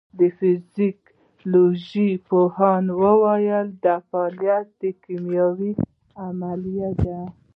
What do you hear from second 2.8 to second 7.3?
وایی دا فعالیت کیمیاوي عملیه ده